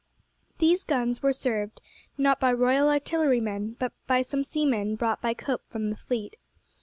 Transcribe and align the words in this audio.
These 0.57 0.83
guns 0.83 1.21
were 1.21 1.31
served, 1.31 1.79
not 2.17 2.39
by 2.39 2.53
Royal 2.53 2.89
Artillerymen, 2.89 3.75
but 3.77 3.93
by 4.07 4.23
some 4.23 4.43
seamen 4.43 4.95
brought 4.95 5.21
by 5.21 5.35
Cope 5.35 5.61
from 5.69 5.91
the 5.91 5.95
fleet. 5.95 6.37